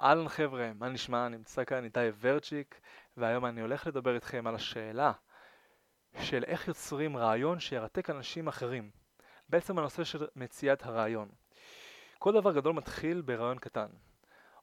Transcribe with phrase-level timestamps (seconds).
[0.00, 1.28] אהלן חבר'ה, מה נשמע?
[1.28, 2.80] נמצא כאן איתי ורצ'יק,
[3.16, 5.12] והיום אני הולך לדבר איתכם על השאלה
[6.22, 8.90] של איך יוצרים רעיון שירתק אנשים אחרים.
[9.48, 11.28] בעצם הנושא של מציאת הרעיון.
[12.18, 13.88] כל דבר גדול מתחיל ברעיון קטן.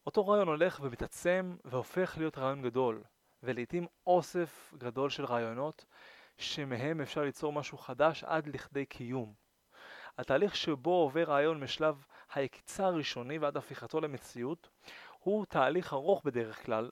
[0.06, 3.04] אותו רעיון הולך ומתעצם והופך להיות רעיון גדול,
[3.44, 5.86] ולעיתים אוסף גדול של רעיונות
[6.38, 9.34] שמהם אפשר ליצור משהו חדש עד לכדי קיום.
[10.18, 14.70] התהליך שבו עובר רעיון משלב היקיצה הראשוני ועד הפיכתו למציאות
[15.24, 16.90] הוא תהליך ארוך בדרך כלל,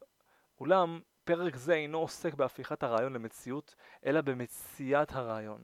[0.60, 5.62] אולם פרק זה אינו עוסק בהפיכת הרעיון למציאות, אלא במציאת הרעיון.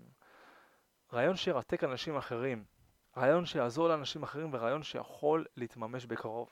[1.14, 2.64] רעיון שירתק אנשים אחרים,
[3.18, 6.50] רעיון שיעזור לאנשים אחרים ורעיון שיכול להתממש בקרוב.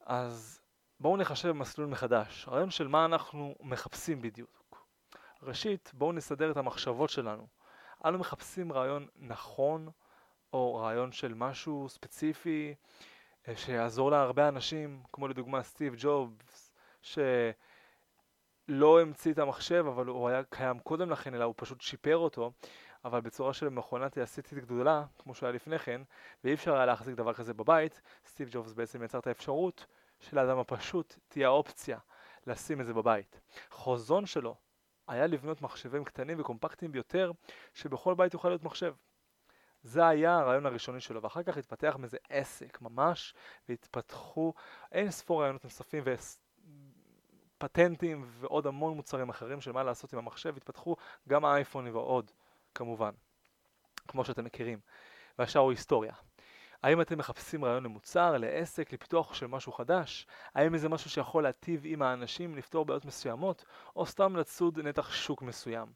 [0.00, 0.60] אז
[1.00, 4.84] בואו נחשב מסלול מחדש, רעיון של מה אנחנו מחפשים בדיוק.
[5.42, 7.46] ראשית, בואו נסדר את המחשבות שלנו.
[8.04, 9.88] אנו מחפשים רעיון נכון,
[10.52, 12.74] או רעיון של משהו ספציפי,
[13.56, 20.78] שיעזור להרבה אנשים, כמו לדוגמה סטיב ג'ובס, שלא המציא את המחשב, אבל הוא היה קיים
[20.78, 22.52] קודם לכן, אלא הוא פשוט שיפר אותו,
[23.04, 26.00] אבל בצורה של מכונת תעשייתית גדולה, כמו שהיה לפני כן,
[26.44, 29.86] ואי אפשר היה להחזיק דבר כזה בבית, סטיב ג'ובס בעצם יצר את האפשרות
[30.20, 31.98] שלאדם הפשוט תהיה האופציה
[32.46, 33.40] לשים את זה בבית.
[33.70, 34.54] חוזון שלו
[35.08, 37.32] היה לבנות מחשבים קטנים וקומפקטיים ביותר,
[37.74, 38.94] שבכל בית יוכל להיות מחשב.
[39.82, 43.34] זה היה הרעיון הראשוני שלו, ואחר כך התפתח מזה עסק ממש,
[43.68, 44.54] והתפתחו
[44.92, 46.04] אין ספור רעיונות נוספים
[47.56, 50.96] ופטנטים ועוד המון מוצרים אחרים של מה לעשות עם המחשב, התפתחו
[51.28, 52.30] גם האייפונים ועוד,
[52.74, 53.10] כמובן,
[54.08, 54.78] כמו שאתם מכירים.
[55.38, 56.12] והשאר הוא היסטוריה.
[56.82, 60.26] האם אתם מחפשים רעיון למוצר, לעסק, לפיתוח של משהו חדש?
[60.54, 63.64] האם זה משהו שיכול להטיב עם האנשים, לפתור בעיות מסוימות,
[63.96, 65.86] או סתם לצוד נתח שוק מסוים?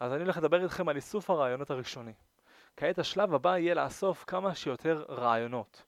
[0.00, 2.12] אז אני הולך לדבר איתכם על איסוף הרעיונות הראשוני.
[2.76, 5.82] כעת השלב הבא יהיה לאסוף כמה שיותר רעיונות.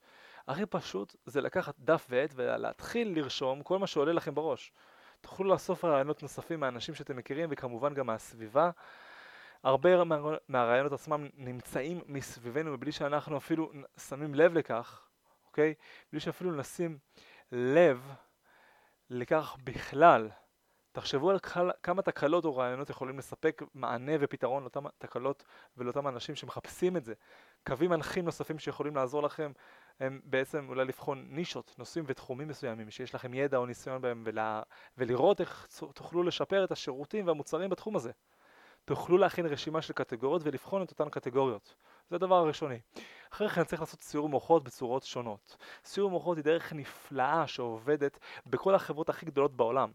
[0.48, 4.72] הכי פשוט זה לקחת דף ועט ולהתחיל לרשום כל מה שעולה לכם בראש.
[5.20, 8.70] תוכלו לאסוף רעיונות נוספים מאנשים שאתם מכירים וכמובן גם מהסביבה.
[9.62, 9.90] הרבה
[10.48, 13.72] מהרעיונות עצמם נמצאים מסביבנו מבלי שאנחנו אפילו
[14.08, 15.06] שמים לב לכך,
[15.46, 15.74] אוקיי?
[16.12, 16.98] בלי שאפילו נשים
[17.52, 18.12] לב
[19.10, 20.30] לכך בכלל.
[20.94, 21.38] תחשבו על
[21.82, 25.44] כמה תקלות או רעיונות יכולים לספק מענה ופתרון לאותן תקלות
[25.76, 27.14] ולאותם אנשים שמחפשים את זה.
[27.66, 29.52] קווים מנחים נוספים שיכולים לעזור לכם
[30.00, 34.62] הם בעצם אולי לבחון נישות, נושאים ותחומים מסוימים שיש לכם ידע או ניסיון בהם ולה...
[34.98, 38.10] ולראות איך תוכלו לשפר את השירותים והמוצרים בתחום הזה.
[38.84, 41.74] תוכלו להכין רשימה של קטגוריות ולבחון את אותן קטגוריות.
[42.10, 42.80] זה הדבר הראשוני.
[43.32, 45.56] אחרי כן צריך לעשות סיור מוחות בצורות שונות.
[45.84, 49.90] סיור מוחות היא דרך נפלאה שעובדת בכל החברות הכי גדולות בעולם.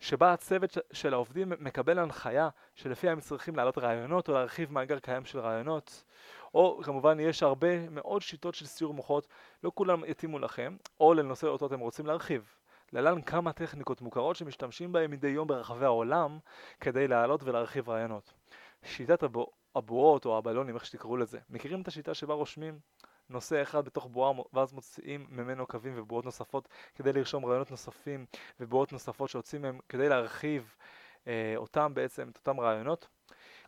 [0.00, 5.24] שבה הצוות של העובדים מקבל הנחיה שלפיה הם צריכים להעלות רעיונות או להרחיב מאגר קיים
[5.24, 6.04] של רעיונות
[6.54, 9.28] או כמובן יש הרבה מאוד שיטות של סיור מוחות,
[9.64, 12.54] לא כולם יתאימו לכם או לנושא אותו אתם רוצים להרחיב.
[12.92, 16.38] להלן כמה טכניקות מוכרות שמשתמשים בהן מדי יום ברחבי העולם
[16.80, 18.32] כדי להעלות ולהרחיב רעיונות.
[18.82, 19.22] שיטת
[19.74, 21.38] הבועות או הבלונים, איך שתקראו לזה.
[21.50, 22.78] מכירים את השיטה שבה רושמים
[23.30, 28.26] נושא אחד בתוך בועה ואז מוציאים ממנו קווים ובועות נוספות כדי לרשום רעיונות נוספים
[28.60, 30.74] ובועות נוספות שיוצאים מהם כדי להרחיב
[31.26, 33.08] אה, אותם בעצם, את אותם רעיונות.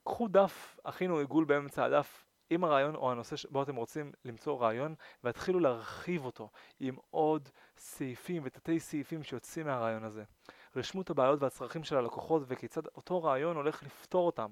[0.05, 4.95] קחו דף, הכינו עיגול באמצע הדף עם הרעיון או הנושא שבו אתם רוצים למצוא רעיון
[5.25, 6.51] והתחילו להרחיב אותו
[6.81, 10.25] עם עוד סעיפים ותתי סעיפים שיוצאים מהרעיון הזה.
[10.77, 14.51] רשמו את הבעיות והצרכים של הלקוחות וכיצד אותו רעיון הולך לפתור אותם.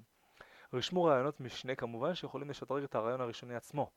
[0.73, 3.91] רשמו רעיונות משנה כמובן שיכולים לשדרג את הרעיון הראשוני עצמו.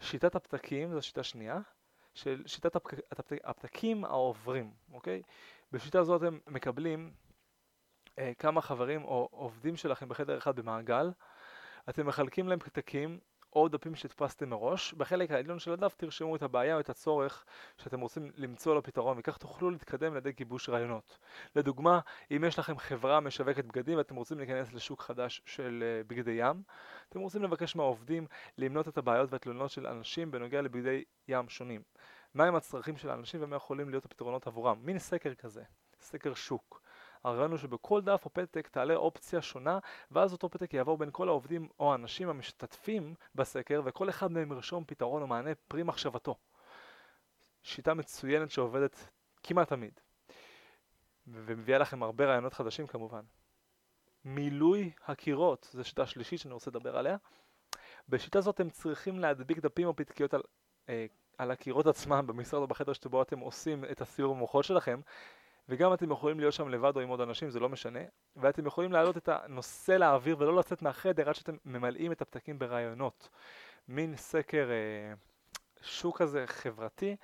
[0.00, 1.60] שיטת הפתקים זו שיטה שנייה,
[2.14, 2.92] של שיטת הפק...
[3.12, 3.38] הפתק...
[3.44, 5.22] הפתקים העוברים, אוקיי?
[5.72, 7.12] בשיטה זו אתם מקבלים
[8.18, 11.10] אה, כמה חברים או עובדים שלכם בחדר אחד במעגל,
[11.88, 13.20] אתם מחלקים להם פתקים
[13.52, 17.44] או דפים שהדפסתם מראש, בחלק העליון של הדף תרשמו את הבעיה או את הצורך
[17.76, 21.18] שאתם רוצים למצוא לו פתרון וכך תוכלו להתקדם לידי גיבוש רעיונות.
[21.56, 22.00] לדוגמה,
[22.30, 26.62] אם יש לכם חברה משווקת בגדים ואתם רוצים להיכנס לשוק חדש של uh, בגדי ים,
[27.08, 28.26] אתם רוצים לבקש מהעובדים
[28.58, 31.82] למנות את הבעיות והתלונות של אנשים בנוגע לבגדי ים שונים.
[32.34, 34.78] מהם הצרכים של האנשים ומה יכולים להיות הפתרונות עבורם.
[34.82, 35.62] מין סקר כזה,
[36.00, 36.82] סקר שוק.
[37.24, 39.78] הרעיון הוא שבכל דף או פתק תעלה אופציה שונה
[40.10, 44.84] ואז אותו פתק יעבור בין כל העובדים או האנשים המשתתפים בסקר וכל אחד מהם ירשום
[44.86, 46.34] פתרון או מענה פרי מחשבתו.
[47.62, 49.08] שיטה מצוינת שעובדת
[49.42, 50.00] כמעט תמיד
[51.26, 53.22] ומביאה לכם הרבה רעיונות חדשים כמובן.
[54.24, 57.16] מילוי הקירות, זו שיטה שלישית שאני רוצה לדבר עליה.
[58.08, 60.42] בשיטה זאת אתם צריכים להדביק דפים או פתקיות על,
[60.88, 61.06] אה,
[61.38, 65.00] על הקירות עצמם במשרד או בחדר שבו אתם עושים את הסיור המוחות שלכם
[65.70, 68.00] וגם אתם יכולים להיות שם לבד או עם עוד אנשים, זה לא משנה,
[68.36, 73.28] ואתם יכולים להעלות את הנושא לאוויר ולא לצאת מהחדר עד שאתם ממלאים את הפתקים ברעיונות.
[73.88, 75.14] מין סקר אה,
[75.82, 77.16] שוק כזה חברתי,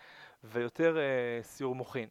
[0.45, 2.09] ויותר אה, סיור מוחין.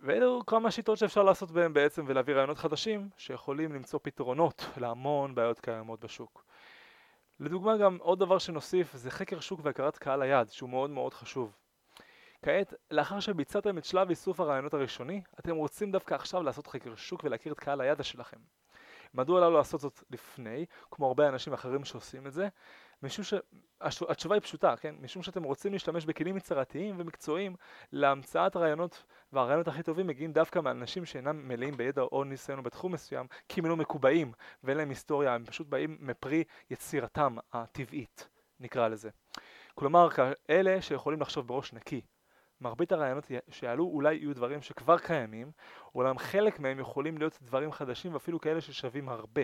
[0.00, 5.60] ואלו כמה שיטות שאפשר לעשות בהם בעצם ולהביא רעיונות חדשים שיכולים למצוא פתרונות להמון בעיות
[5.60, 6.44] קיימות בשוק.
[7.40, 11.56] לדוגמה גם עוד דבר שנוסיף זה חקר שוק והכרת קהל היעד שהוא מאוד מאוד חשוב.
[12.42, 17.24] כעת, לאחר שביצעתם את שלב איסוף הרעיונות הראשוני, אתם רוצים דווקא עכשיו לעשות חקר שוק
[17.24, 18.38] ולהכיר את קהל הידע שלכם.
[19.14, 22.48] מדוע לא לעשות זאת לפני, כמו הרבה אנשים אחרים שעושים את זה?
[23.02, 23.34] משום ש...
[23.80, 24.94] התשובה היא פשוטה, כן?
[25.00, 27.56] משום שאתם רוצים להשתמש בכלים יצירתיים ומקצועיים
[27.92, 33.26] להמצאת הרעיונות, והרעיונות הכי טובים מגיעים דווקא מאנשים שאינם מלאים בידע או ניסיון בתחום מסוים,
[33.48, 34.32] כי הם לא מקובעים
[34.64, 38.28] ואין להם היסטוריה, הם פשוט באים מפרי יצירתם הטבעית,
[38.60, 39.10] נקרא לזה.
[39.74, 42.00] כלומר, כאלה שיכולים לחשוב בראש נקי,
[42.60, 45.50] מרבית הרעיונות שיעלו אולי יהיו דברים שכבר קיימים,
[45.94, 49.42] אולם חלק מהם יכולים להיות דברים חדשים ואפילו כאלה ששווים הרבה.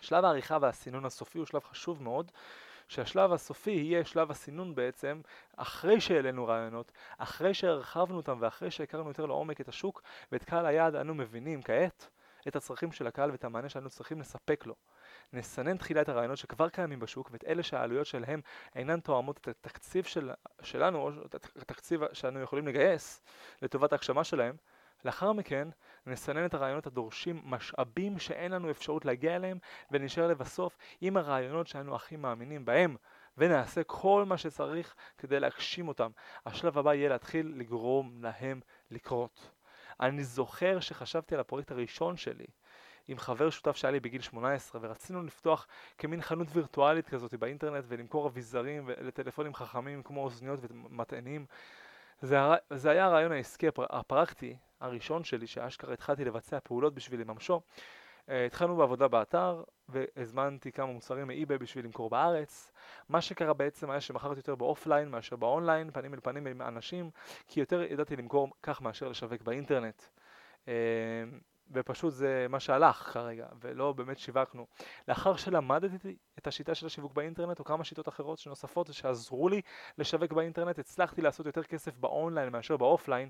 [0.00, 2.32] שלב העריכה והסינון הסופי הוא שלב חשוב מאוד,
[2.88, 5.20] שהשלב הסופי יהיה שלב הסינון בעצם
[5.56, 10.94] אחרי שהעלינו רעיונות, אחרי שהרחבנו אותם ואחרי שהכרנו יותר לעומק את השוק ואת קהל היעד
[10.94, 12.10] אנו מבינים כעת
[12.48, 14.74] את הצרכים של הקהל ואת המענה שאנו צריכים לספק לו.
[15.32, 18.40] נסנן תחילה את הרעיונות שכבר קיימים בשוק ואת אלה שהעלויות שלהם
[18.74, 20.30] אינן תואמות את התקציב של,
[20.62, 23.22] שלנו או את התקציב שאנו יכולים לגייס
[23.62, 24.56] לטובת ההגשמה שלהם.
[25.04, 25.68] לאחר מכן
[26.06, 29.58] נסנן את הרעיונות הדורשים משאבים שאין לנו אפשרות להגיע אליהם
[29.90, 32.96] ונשאר לבסוף עם הרעיונות שאנו הכי מאמינים בהם
[33.38, 36.10] ונעשה כל מה שצריך כדי להגשים אותם.
[36.46, 39.50] השלב הבא יהיה להתחיל לגרום להם לקרות.
[40.00, 42.46] אני זוכר שחשבתי על הפרויקט הראשון שלי
[43.08, 45.66] עם חבר שותף שהיה לי בגיל 18 ורצינו לפתוח
[45.98, 51.46] כמין חנות וירטואלית כזאת באינטרנט ולמכור אביזרים לטלפונים חכמים כמו אוזניות ומטענים.
[52.20, 52.38] זה,
[52.70, 57.60] זה היה הרעיון העסקי הפרקטי הראשון שלי שאשכרה התחלתי לבצע פעולות בשביל לממשו.
[58.26, 62.72] Uh, התחלנו בעבודה באתר והזמנתי כמה מוצרים מאי-ביי בשביל למכור בארץ.
[63.08, 67.10] מה שקרה בעצם היה שמכרתי יותר באופליין מאשר באונליין, פנים אל פנים עם אנשים,
[67.48, 70.02] כי יותר ידעתי למכור כך מאשר לשווק באינטרנט.
[70.64, 70.68] Uh,
[71.70, 74.66] ופשוט זה מה שהלך כרגע, ולא באמת שיווקנו.
[75.08, 79.60] לאחר שלמדתי את השיטה של השיווק באינטרנט, או כמה שיטות אחרות שנוספות שעזרו לי
[79.98, 83.28] לשווק באינטרנט, הצלחתי לעשות יותר כסף באונליין מאשר באופליין,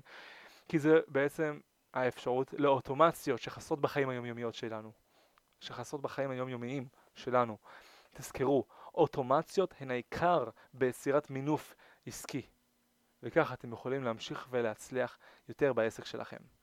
[0.67, 1.59] כי זה בעצם
[1.93, 4.91] האפשרות לאוטומציות שחסות בחיים היומיומיות שלנו,
[5.59, 7.57] שחסות בחיים היומיומיים שלנו.
[8.13, 8.65] תזכרו,
[8.95, 11.75] אוטומציות הן העיקר ביצירת מינוף
[12.05, 12.41] עסקי,
[13.23, 15.17] וכך אתם יכולים להמשיך ולהצליח
[15.49, 16.62] יותר בעסק שלכם.